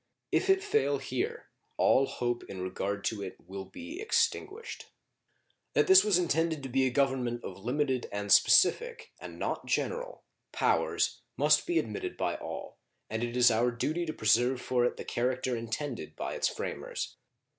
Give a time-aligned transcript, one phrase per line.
[0.31, 1.45] If it fail here,
[1.77, 4.87] all hope in regard to it will be extinguished.
[5.73, 10.23] That this was intended to be a government of limited and specific, and not general,
[10.51, 12.79] powers must be admitted by all,
[13.11, 17.17] and it is our duty to preserve for it the character intended by its framers.